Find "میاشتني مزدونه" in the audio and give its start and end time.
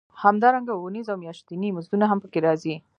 1.21-2.05